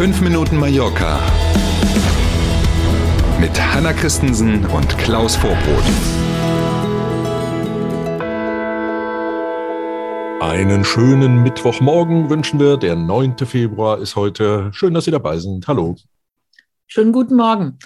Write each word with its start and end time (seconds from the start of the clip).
5 0.00 0.22
Minuten 0.22 0.56
Mallorca 0.56 1.20
mit 3.38 3.50
Hanna 3.60 3.92
Christensen 3.92 4.64
und 4.64 4.96
Klaus 4.96 5.36
Vorbrot. 5.36 5.84
Einen 10.40 10.86
schönen 10.86 11.42
Mittwochmorgen 11.42 12.30
wünschen 12.30 12.58
wir. 12.58 12.78
Der 12.78 12.96
9. 12.96 13.36
Februar 13.44 13.98
ist 13.98 14.16
heute. 14.16 14.70
Schön, 14.72 14.94
dass 14.94 15.04
Sie 15.04 15.10
dabei 15.10 15.36
sind. 15.36 15.68
Hallo. 15.68 15.96
Schönen 16.86 17.12
guten 17.12 17.36
Morgen. 17.36 17.78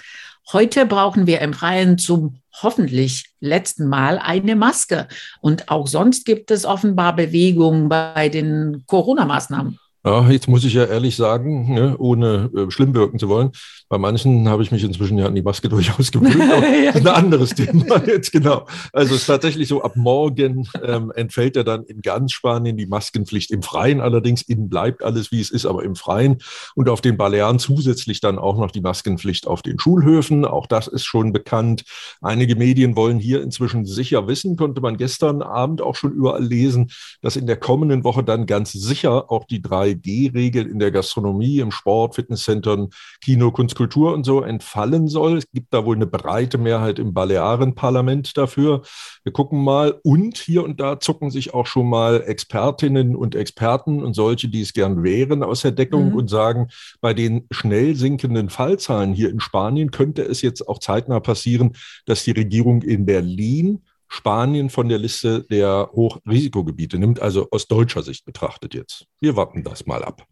Heute 0.53 0.85
brauchen 0.85 1.27
wir 1.27 1.41
im 1.41 1.51
Freien 1.51 1.97
zum 1.97 2.39
hoffentlich 2.63 3.25
letzten 3.41 3.89
Mal 3.89 4.19
eine 4.19 4.55
Maske. 4.55 5.09
Und 5.41 5.67
auch 5.67 5.87
sonst 5.87 6.25
gibt 6.25 6.49
es 6.49 6.63
offenbar 6.63 7.13
Bewegungen 7.13 7.89
bei 7.89 8.29
den 8.29 8.85
Corona-Maßnahmen. 8.87 9.79
Ja, 10.05 10.29
jetzt 10.29 10.47
muss 10.47 10.63
ich 10.63 10.73
ja 10.75 10.85
ehrlich 10.85 11.15
sagen, 11.15 11.73
ne, 11.73 11.95
ohne 11.97 12.51
äh, 12.55 12.69
schlimm 12.69 12.93
wirken 12.93 13.17
zu 13.17 13.27
wollen, 13.27 13.49
bei 13.89 13.97
manchen 13.97 14.47
habe 14.49 14.61
ich 14.61 14.71
mich 14.71 14.83
inzwischen 14.83 15.17
ja 15.17 15.25
an 15.25 15.33
die 15.33 15.41
Maske 15.41 15.67
durchaus 15.69 16.11
gewöhnt. 16.11 16.35
Ja, 16.85 16.91
das 16.91 17.01
ist 17.01 17.07
ein 17.07 17.15
anderes 17.15 17.49
Thema 17.51 18.03
jetzt, 18.07 18.31
genau. 18.31 18.67
Also 18.93 19.15
es 19.15 19.21
ist 19.21 19.27
tatsächlich 19.27 19.67
so, 19.67 19.81
ab 19.81 19.95
morgen 19.95 20.67
ähm, 20.83 21.11
entfällt 21.15 21.55
ja 21.55 21.63
dann 21.63 21.83
in 21.85 22.01
ganz 22.01 22.33
Spanien 22.33 22.77
die 22.77 22.85
Maskenpflicht 22.85 23.49
im 23.49 23.63
Freien. 23.63 24.01
Allerdings 24.01 24.41
innen 24.43 24.69
bleibt 24.69 25.03
alles, 25.03 25.31
wie 25.31 25.39
es 25.39 25.49
ist, 25.49 25.65
aber 25.65 25.83
im 25.83 25.95
Freien. 25.95 26.37
Und 26.75 26.89
auf 26.89 27.01
den 27.01 27.17
Balearen 27.17 27.57
zusätzlich 27.57 28.19
dann 28.19 28.37
auch 28.37 28.57
noch 28.57 28.71
die 28.71 28.81
Maskenpflicht 28.81 29.47
auf 29.47 29.61
den 29.61 29.79
Schulhöfen. 29.79 30.45
Auch 30.45 30.67
das 30.67 30.87
ist 30.87 31.05
schon 31.05 31.33
bekannt. 31.33 31.83
Einige 32.21 32.55
Medien 32.55 32.95
wollen 32.95 33.19
hier 33.19 33.41
inzwischen 33.41 33.85
sicher 33.85 34.27
wissen, 34.27 34.55
konnte 34.55 34.81
man 34.81 34.97
gestern 34.97 35.41
Abend 35.41 35.81
auch 35.81 35.95
schon 35.95 36.11
überall 36.11 36.43
lesen, 36.43 36.91
dass 37.21 37.35
in 37.35 37.47
der 37.47 37.57
kommenden 37.57 38.03
Woche 38.03 38.23
dann 38.23 38.45
ganz 38.45 38.71
sicher 38.71 39.31
auch 39.31 39.45
die 39.45 39.59
3G-Regel 39.95 40.67
in 40.67 40.79
der 40.79 40.91
Gastronomie, 40.91 41.59
im 41.59 41.71
Sport, 41.71 42.15
Fitnesscentern, 42.15 42.89
Kino, 43.23 43.51
Kunst, 43.51 43.75
Kultur 43.75 44.13
und 44.13 44.25
so 44.25 44.41
entfallen 44.41 45.07
soll. 45.07 45.37
Es 45.37 45.45
gibt 45.53 45.73
da 45.73 45.85
wohl 45.85 45.95
eine 45.95 46.07
breite 46.07 46.57
Mehrheit 46.57 46.99
im 46.99 47.13
Balearenparlament 47.13 48.37
dafür. 48.37 48.81
Wir 49.23 49.31
gucken 49.31 49.63
mal. 49.63 49.99
Und 50.03 50.37
hier 50.37 50.63
und 50.63 50.79
da 50.79 50.99
zucken 50.99 51.31
sich 51.31 51.53
auch 51.53 51.65
schon 51.65 51.89
mal 51.89 52.23
Expertinnen 52.25 53.15
und 53.15 53.35
Experten 53.35 54.03
und 54.03 54.13
solche, 54.13 54.49
die 54.49 54.61
es 54.61 54.73
gern 54.73 55.03
wären, 55.03 55.43
aus 55.43 55.61
der 55.61 55.71
Deckung 55.71 56.09
mhm. 56.09 56.15
und 56.15 56.29
sagen, 56.29 56.67
bei 57.01 57.13
den 57.13 57.47
schnell 57.51 57.95
sinkenden 57.95 58.49
Fallzahlen 58.49 59.13
hier 59.13 59.29
in 59.29 59.39
Spanien 59.39 59.91
könnte 59.91 60.23
es 60.23 60.41
jetzt 60.41 60.67
auch 60.67 60.79
zeitnah 60.79 61.19
passieren, 61.19 61.73
dass 62.05 62.23
die 62.23 62.31
Regierung 62.31 62.81
in 62.81 63.05
Berlin 63.05 63.81
Spanien 64.07 64.69
von 64.69 64.89
der 64.89 64.97
Liste 64.97 65.43
der 65.43 65.89
Hochrisikogebiete 65.91 66.97
nimmt, 66.97 67.21
also 67.21 67.47
aus 67.51 67.67
deutscher 67.67 68.03
Sicht 68.03 68.25
betrachtet 68.25 68.73
jetzt. 68.73 69.05
Wir 69.19 69.35
warten 69.35 69.63
das 69.63 69.85
mal 69.85 70.03
ab. 70.03 70.25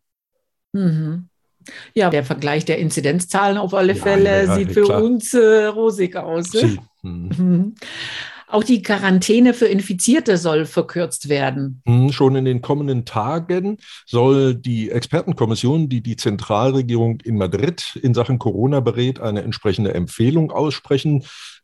Mhm. 0.73 1.29
Ja, 1.93 2.09
der 2.09 2.23
Vergleich 2.23 2.65
der 2.65 2.77
Inzidenzzahlen 2.79 3.57
auf 3.57 3.73
alle 3.73 3.95
Fälle 3.95 4.29
ja, 4.29 4.43
ja, 4.43 4.55
sieht 4.55 4.73
für 4.73 4.83
klar. 4.83 5.01
uns 5.01 5.33
äh, 5.33 5.65
rosig 5.65 6.15
aus. 6.15 6.51
Hm. 6.53 6.79
Mhm. 7.01 7.75
Auch 8.53 8.63
die 8.63 8.83
Quarantäne 8.83 9.55
für 9.55 9.65
Infizierte 9.65 10.37
soll 10.37 10.67
verkürzt 10.67 11.27
werden. 11.27 11.81
Hm, 11.87 12.11
schon 12.11 12.35
in 12.35 12.45
den 12.45 12.61
kommenden 12.61 13.03
Tagen 13.03 13.79
soll 14.05 14.53
die 14.53 14.91
Expertenkommission, 14.91 15.89
die 15.89 16.01
die 16.01 16.17
Zentralregierung 16.17 17.19
in 17.21 17.37
Madrid 17.37 17.99
in 18.03 18.13
Sachen 18.13 18.37
Corona 18.37 18.79
berät, 18.79 19.19
eine 19.19 19.41
entsprechende 19.41 19.95
Empfehlung 19.95 20.51
aussprechen 20.51 21.23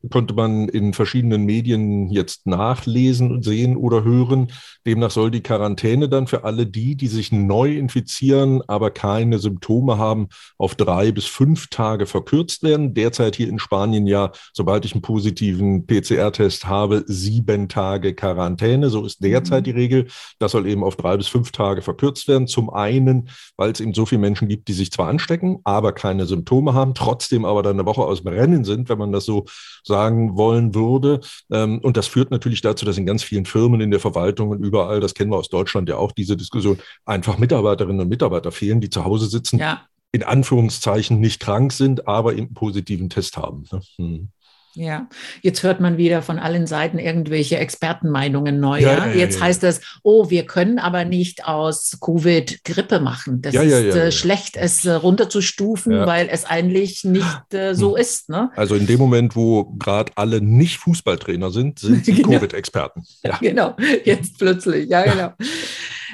konnte 0.09 0.33
man 0.33 0.69
in 0.69 0.93
verschiedenen 0.93 1.43
Medien 1.43 2.09
jetzt 2.09 2.47
nachlesen 2.47 3.31
und 3.31 3.43
sehen 3.43 3.75
oder 3.75 4.03
hören. 4.03 4.47
Demnach 4.85 5.11
soll 5.11 5.29
die 5.29 5.41
Quarantäne 5.41 6.07
dann 6.07 6.27
für 6.27 6.45
alle 6.45 6.65
die, 6.65 6.95
die 6.95 7.07
sich 7.07 7.31
neu 7.31 7.75
infizieren, 7.75 8.61
aber 8.67 8.91
keine 8.91 9.39
Symptome 9.39 9.97
haben, 9.97 10.29
auf 10.57 10.75
drei 10.75 11.11
bis 11.11 11.25
fünf 11.25 11.67
Tage 11.67 12.05
verkürzt 12.05 12.63
werden. 12.63 12.93
Derzeit 12.93 13.35
hier 13.35 13.49
in 13.49 13.59
Spanien 13.59 14.07
ja, 14.07 14.31
sobald 14.53 14.85
ich 14.85 14.93
einen 14.93 15.01
positiven 15.01 15.85
PCR-Test 15.85 16.65
habe, 16.67 16.78
sieben 17.07 17.67
Tage 17.67 18.13
Quarantäne. 18.13 18.89
So 18.89 19.05
ist 19.05 19.23
derzeit 19.23 19.65
die 19.65 19.73
mhm. 19.73 19.79
Regel. 19.79 20.07
Das 20.39 20.51
soll 20.51 20.67
eben 20.67 20.83
auf 20.83 20.95
drei 20.95 21.17
bis 21.17 21.27
fünf 21.27 21.51
Tage 21.51 21.81
verkürzt 21.81 22.27
werden. 22.27 22.47
Zum 22.47 22.69
einen, 22.69 23.29
weil 23.57 23.71
es 23.71 23.79
eben 23.79 23.93
so 23.93 24.05
viele 24.05 24.21
Menschen 24.21 24.47
gibt, 24.47 24.67
die 24.67 24.73
sich 24.73 24.91
zwar 24.91 25.07
anstecken, 25.07 25.59
aber 25.63 25.93
keine 25.93 26.25
Symptome 26.25 26.73
haben, 26.73 26.93
trotzdem 26.93 27.45
aber 27.45 27.63
dann 27.63 27.77
eine 27.79 27.85
Woche 27.85 28.03
aus 28.03 28.23
dem 28.23 28.27
Rennen 28.29 28.63
sind, 28.63 28.89
wenn 28.89 28.97
man 28.97 29.11
das 29.11 29.25
so 29.25 29.45
sagen 29.83 30.37
wollen 30.37 30.75
würde. 30.75 31.21
Ähm, 31.51 31.79
und 31.79 31.97
das 31.97 32.07
führt 32.07 32.31
natürlich 32.31 32.61
dazu, 32.61 32.85
dass 32.85 32.97
in 32.97 33.05
ganz 33.05 33.23
vielen 33.23 33.45
Firmen, 33.45 33.81
in 33.81 33.91
der 33.91 33.99
Verwaltung 33.99 34.49
und 34.49 34.63
überall, 34.63 34.99
das 34.99 35.13
kennen 35.13 35.31
wir 35.31 35.37
aus 35.37 35.49
Deutschland 35.49 35.89
ja 35.89 35.97
auch, 35.97 36.11
diese 36.11 36.37
Diskussion, 36.37 36.79
einfach 37.05 37.37
Mitarbeiterinnen 37.37 38.01
und 38.01 38.09
Mitarbeiter 38.09 38.51
fehlen, 38.51 38.81
die 38.81 38.89
zu 38.89 39.05
Hause 39.05 39.27
sitzen, 39.27 39.59
ja. 39.59 39.81
in 40.11 40.23
Anführungszeichen 40.23 41.19
nicht 41.19 41.39
krank 41.39 41.73
sind, 41.73 42.07
aber 42.07 42.31
einen 42.31 42.53
positiven 42.53 43.09
Test 43.09 43.37
haben. 43.37 43.65
Ne? 43.71 43.81
Hm. 43.97 44.29
Ja, 44.75 45.09
jetzt 45.41 45.63
hört 45.63 45.79
man 45.79 45.97
wieder 45.97 46.21
von 46.21 46.37
allen 46.37 46.67
Seiten 46.67 46.99
irgendwelche 46.99 47.57
Expertenmeinungen 47.57 48.59
neu. 48.59 48.79
Ja, 48.79 49.07
ja, 49.07 49.13
jetzt 49.13 49.39
ja, 49.39 49.45
heißt 49.45 49.63
es, 49.63 49.81
oh, 50.03 50.29
wir 50.29 50.45
können 50.45 50.77
aber 50.77 51.05
nicht 51.05 51.45
aus 51.45 51.97
Covid 51.99 52.63
Grippe 52.63 52.99
machen. 52.99 53.41
Das 53.41 53.55
ist 53.55 53.71
äh, 53.71 54.11
schlecht, 54.11 54.57
es 54.57 54.85
äh, 54.85 54.91
runterzustufen, 54.91 56.05
weil 56.05 56.29
es 56.31 56.45
eigentlich 56.45 57.03
nicht 57.03 57.53
äh, 57.53 57.73
so 57.73 57.95
hm. 57.95 58.01
ist. 58.01 58.29
Ne? 58.29 58.51
Also 58.55 58.75
in 58.75 58.85
dem 58.85 58.99
Moment, 58.99 59.35
wo 59.35 59.65
gerade 59.65 60.11
alle 60.15 60.39
nicht 60.39 60.77
Fußballtrainer 60.77 61.49
sind, 61.49 61.79
sind 61.79 62.05
sie 62.05 62.13
genau. 62.15 62.29
Covid-Experten. 62.29 63.03
Genau, 63.41 63.75
jetzt 64.03 64.37
plötzlich, 64.37 64.89
ja 64.89 65.03
genau. 65.03 65.33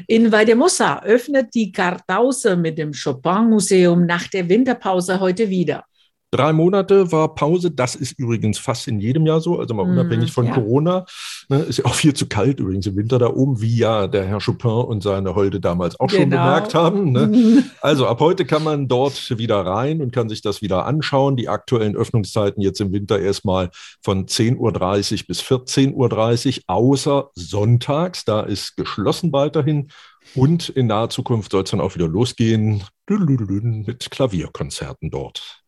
In 0.08 0.32
Valdemossa 0.32 1.02
öffnet 1.04 1.56
die 1.56 1.72
Kartause 1.72 2.56
mit 2.56 2.78
dem 2.78 2.92
Chopin-Museum 2.94 4.06
nach 4.06 4.28
der 4.28 4.48
Winterpause 4.48 5.20
heute 5.20 5.50
wieder. 5.50 5.86
Drei 6.35 6.51
Monate 6.51 7.13
war 7.13 7.34
Pause. 7.34 7.72
Das 7.72 7.96
ist 7.96 8.19
übrigens 8.19 8.57
fast 8.57 8.90
in 8.90 9.00
jedem 9.00 9.25
Jahr 9.25 9.40
so, 9.40 9.57
also 9.57 9.73
mal 9.73 9.85
mm, 9.85 9.91
unabhängig 9.91 10.34
von 10.34 10.47
ja. 10.47 10.53
Corona. 10.53 11.06
Ne, 11.47 11.59
ist 11.59 11.78
ja 11.78 11.85
auch 11.85 11.94
viel 11.94 12.13
zu 12.13 12.28
kalt 12.28 12.59
übrigens 12.59 12.85
im 12.88 12.97
Winter 12.97 13.19
da 13.19 13.28
oben, 13.28 13.62
wie 13.62 13.78
ja 13.78 14.07
der 14.07 14.25
Herr 14.25 14.41
Chopin 14.41 14.69
und 14.69 15.01
seine 15.01 15.34
Holde 15.34 15.62
damals 15.62 15.97
auch 15.97 16.07
genau. 16.07 16.22
schon 16.22 16.29
bemerkt 16.29 16.75
haben. 16.75 17.12
Ne? 17.12 17.63
Also 17.81 18.07
ab 18.07 18.19
heute 18.19 18.46
kann 18.46 18.63
man 18.63 18.88
dort 18.88 19.38
wieder 19.38 19.66
rein 19.66 20.01
und 20.01 20.12
kann 20.12 20.28
sich 20.28 20.41
das 20.41 20.62
wieder 20.62 20.85
anschauen. 20.85 21.38
Die 21.38 21.47
aktuellen 21.47 21.96
Öffnungszeiten 21.96 22.62
jetzt 22.62 22.81
im 22.81 22.91
Winter 22.91 23.19
erstmal 23.19 23.69
von 24.02 24.25
10.30 24.25 24.57
Uhr 24.57 25.28
bis 25.28 25.41
14.30 25.41 25.94
Uhr, 25.94 26.63
außer 26.67 27.29
sonntags. 27.35 28.25
Da 28.25 28.41
ist 28.41 28.75
geschlossen 28.75 29.31
weiterhin. 29.31 29.90
Und 30.34 30.69
in 30.69 30.88
naher 30.88 31.09
Zukunft 31.09 31.52
soll 31.52 31.63
es 31.63 31.72
dann 31.72 31.81
auch 31.81 31.96
wieder 31.96 32.07
losgehen 32.07 32.84
mit 33.07 34.09
Klavierkonzerten 34.09 35.12
dort. 35.12 35.65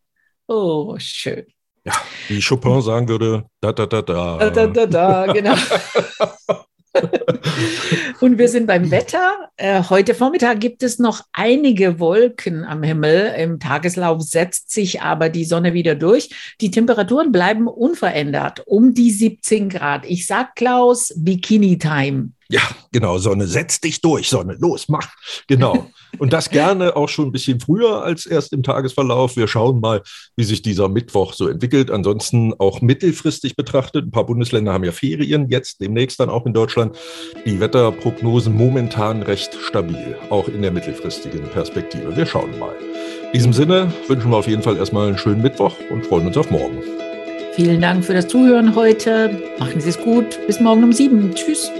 Oh, 0.48 0.96
schön. 0.98 1.44
Ja, 1.84 1.92
wie 2.26 2.40
Chopin 2.40 2.80
sagen 2.80 3.06
würde, 3.06 3.44
da, 3.60 3.70
da, 3.70 3.84
da, 3.84 4.00
da. 4.00 4.38
Da, 4.38 4.50
da, 4.50 4.66
da, 4.66 4.86
da, 4.86 5.32
genau. 5.32 5.54
Und 8.20 8.38
wir 8.38 8.48
sind 8.48 8.66
beim 8.66 8.90
Wetter. 8.90 9.50
Äh, 9.56 9.82
heute 9.90 10.14
Vormittag 10.14 10.58
gibt 10.58 10.82
es 10.82 10.98
noch 10.98 11.20
einige 11.32 12.00
Wolken 12.00 12.64
am 12.64 12.82
Himmel. 12.82 13.34
Im 13.38 13.60
Tageslauf 13.60 14.22
setzt 14.22 14.70
sich 14.70 15.02
aber 15.02 15.28
die 15.28 15.44
Sonne 15.44 15.74
wieder 15.74 15.94
durch. 15.94 16.30
Die 16.62 16.70
Temperaturen 16.70 17.30
bleiben 17.30 17.68
unverändert, 17.68 18.62
um 18.66 18.94
die 18.94 19.10
17 19.10 19.68
Grad. 19.68 20.06
Ich 20.06 20.26
sag 20.26 20.56
Klaus, 20.56 21.12
Bikini-Time. 21.14 22.30
Ja, 22.50 22.62
genau, 22.92 23.18
Sonne, 23.18 23.46
setz 23.46 23.78
dich 23.78 24.00
durch, 24.00 24.30
Sonne, 24.30 24.56
los, 24.58 24.88
mach. 24.88 25.06
Genau. 25.48 25.90
Und 26.18 26.32
das 26.32 26.48
gerne 26.48 26.96
auch 26.96 27.10
schon 27.10 27.26
ein 27.26 27.32
bisschen 27.32 27.60
früher 27.60 28.02
als 28.02 28.24
erst 28.24 28.54
im 28.54 28.62
Tagesverlauf. 28.62 29.36
Wir 29.36 29.46
schauen 29.46 29.80
mal, 29.80 30.02
wie 30.34 30.44
sich 30.44 30.62
dieser 30.62 30.88
Mittwoch 30.88 31.34
so 31.34 31.46
entwickelt. 31.48 31.90
Ansonsten 31.90 32.54
auch 32.58 32.80
mittelfristig 32.80 33.54
betrachtet. 33.54 34.06
Ein 34.06 34.10
paar 34.12 34.24
Bundesländer 34.24 34.72
haben 34.72 34.84
ja 34.84 34.92
Ferien, 34.92 35.50
jetzt 35.50 35.82
demnächst 35.82 36.20
dann 36.20 36.30
auch 36.30 36.46
in 36.46 36.54
Deutschland. 36.54 36.96
Die 37.44 37.60
Wetterprognosen 37.60 38.56
momentan 38.56 39.22
recht 39.22 39.54
stabil, 39.66 40.16
auch 40.30 40.48
in 40.48 40.62
der 40.62 40.70
mittelfristigen 40.70 41.42
Perspektive. 41.50 42.16
Wir 42.16 42.24
schauen 42.24 42.58
mal. 42.58 42.74
In 43.26 43.32
diesem 43.34 43.52
Sinne 43.52 43.92
wünschen 44.06 44.30
wir 44.30 44.38
auf 44.38 44.48
jeden 44.48 44.62
Fall 44.62 44.78
erstmal 44.78 45.08
einen 45.08 45.18
schönen 45.18 45.42
Mittwoch 45.42 45.74
und 45.90 46.06
freuen 46.06 46.28
uns 46.28 46.36
auf 46.38 46.50
morgen. 46.50 46.78
Vielen 47.52 47.82
Dank 47.82 48.06
für 48.06 48.14
das 48.14 48.26
Zuhören 48.26 48.74
heute. 48.74 49.42
Machen 49.58 49.80
Sie 49.80 49.90
es 49.90 49.98
gut. 49.98 50.38
Bis 50.46 50.60
morgen 50.60 50.84
um 50.84 50.92
sieben. 50.94 51.34
Tschüss. 51.34 51.70